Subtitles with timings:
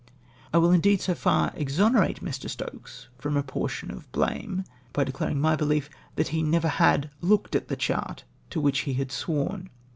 [0.51, 2.49] I will indeed so far exonerate Mr.
[2.49, 7.55] Stokes from a portion of blame, by declaring my behef that he never had looked
[7.55, 9.69] at the chart to which he had sworn.